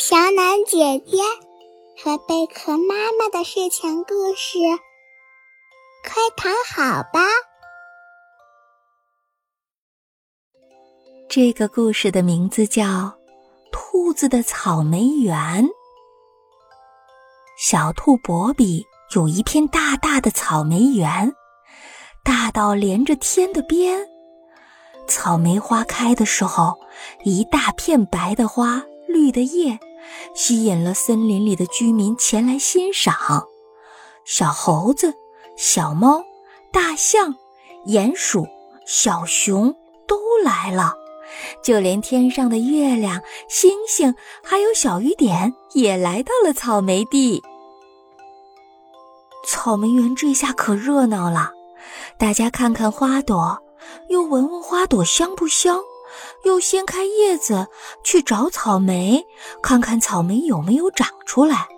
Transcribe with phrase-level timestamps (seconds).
[0.00, 1.18] 小暖姐姐
[2.02, 4.58] 和贝壳妈妈的睡前故事，
[6.02, 7.20] 快躺好吧。
[11.28, 12.84] 这个故事的名字叫
[13.70, 15.66] 《兔子的草莓园》。
[17.58, 21.30] 小兔博比有一片大大的草莓园，
[22.24, 24.08] 大到连着天的边。
[25.06, 26.80] 草莓花开的时候，
[27.22, 29.78] 一大片白的花，绿的叶。
[30.34, 33.14] 吸引了森林里的居民前来欣赏，
[34.24, 35.14] 小猴子、
[35.56, 36.24] 小猫、
[36.72, 37.34] 大象、
[37.86, 38.46] 鼹鼠、
[38.86, 39.74] 小熊
[40.06, 40.94] 都来了，
[41.62, 47.42] 就连天上的月亮、星星还有小雨点也来到了草莓地。
[49.46, 51.52] 草莓园这下可热闹了，
[52.18, 53.58] 大家看看花朵，
[54.08, 55.80] 又闻闻花朵香不香。
[56.44, 57.68] 又掀开叶子
[58.02, 59.26] 去找草莓，
[59.62, 61.68] 看看草莓有没有长出来。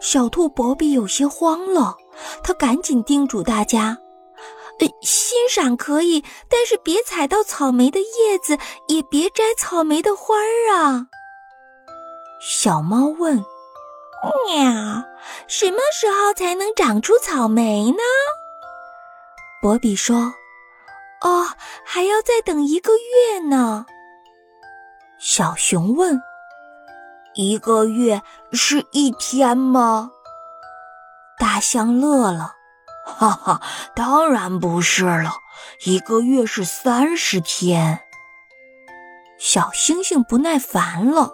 [0.00, 1.96] 小兔博比有些慌了，
[2.42, 3.98] 他赶紧叮嘱大家
[4.80, 11.06] ：“呃，欣赏可以，但是别踩到草莓的叶子，也别摘草莓的花儿啊。”
[12.40, 13.36] 小猫问
[14.48, 15.04] ：“喵，
[15.46, 17.98] 什么时候才能长出草莓呢？”
[19.62, 20.34] 博比说。
[21.24, 21.48] 哦，
[21.84, 23.86] 还要再等一个月呢。
[25.18, 26.20] 小熊问
[27.32, 28.20] ：“一个月
[28.52, 30.10] 是一天吗？”
[31.40, 32.52] 大象乐了
[33.06, 33.62] ：“哈哈，
[33.96, 35.32] 当然不是了，
[35.84, 38.00] 一个月是三十天。”
[39.40, 41.32] 小星星不耐烦了：“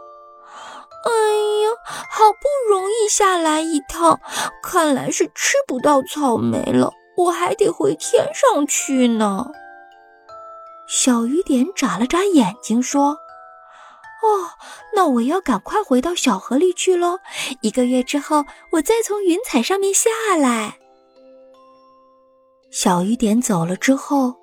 [1.05, 1.71] 哎呀，
[2.11, 4.21] 好不容易下来一趟，
[4.63, 9.51] 看来是吃不到草莓了，我还得回天上去呢。”
[10.91, 13.11] 小雨点眨了眨眼睛，说
[14.27, 14.51] ：“哦，
[14.93, 17.21] 那我要赶快回到小河里去喽。
[17.61, 20.79] 一个月之后，我再从云彩上面下来。”
[22.73, 24.35] 小雨点走了之后，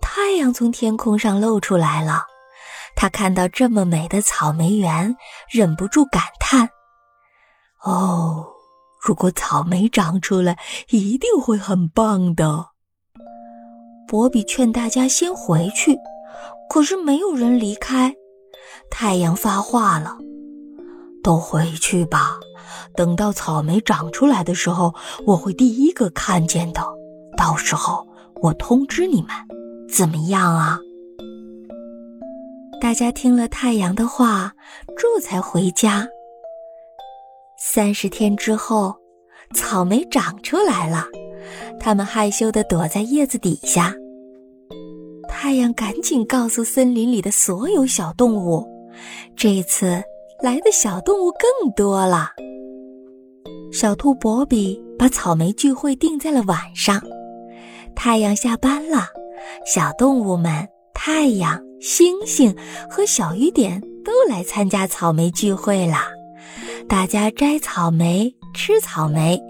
[0.00, 2.24] 太阳从天空上露出来了。
[2.96, 5.14] 他看到这么美的草莓园，
[5.50, 6.70] 忍不住感叹
[7.84, 8.46] ：“哦，
[9.02, 10.58] 如果草莓长出来，
[10.88, 12.69] 一定会很棒的。”
[14.10, 15.96] 博比劝大家先回去，
[16.68, 18.12] 可是没有人离开。
[18.90, 20.18] 太阳发话了
[21.22, 22.40] ：“都回去吧，
[22.96, 24.92] 等到草莓长出来的时候，
[25.28, 26.82] 我会第一个看见的。
[27.36, 28.04] 到时候
[28.42, 29.30] 我通知你们，
[29.88, 30.80] 怎么样啊？”
[32.82, 34.52] 大家听了太阳的话，
[34.98, 36.08] 这才回家。
[37.56, 38.96] 三十天之后，
[39.54, 41.06] 草莓长出来了。
[41.78, 43.94] 他们害羞地躲在叶子底下。
[45.50, 48.64] 太阳赶紧告诉森林里的所有小动物，
[49.34, 50.00] 这次
[50.40, 52.28] 来的小动物更多了。
[53.72, 57.02] 小兔博比把草莓聚会定在了晚上。
[57.96, 59.08] 太阳下班了，
[59.66, 62.56] 小动物们太阳、星星
[62.88, 65.96] 和小雨点都来参加草莓聚会了。
[66.88, 68.32] 大家摘草莓。
[68.52, 69.40] 吃草莓，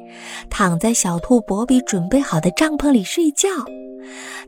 [0.50, 3.48] 躺在小兔博比准备好的帐篷里睡觉。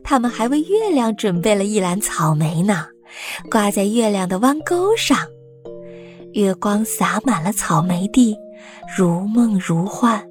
[0.03, 2.85] 他们还为月亮准备了一篮草莓呢，
[3.49, 5.17] 挂在月亮的弯钩上。
[6.33, 8.35] 月光洒满了草莓地，
[8.97, 10.25] 如梦如幻，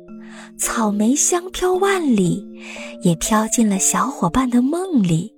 [0.59, 2.45] 草莓香飘万里，
[3.03, 5.33] 也飘进了小伙伴的梦里，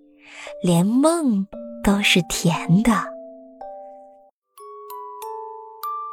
[0.62, 1.46] 连梦
[1.82, 3.04] 都是甜的。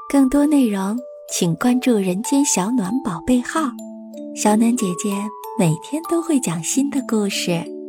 [0.10, 0.98] 更多内容。
[1.34, 3.62] 请关注“人间小暖宝贝号”，
[4.36, 5.16] 小暖姐姐
[5.62, 7.81] 每天都会讲新的故事。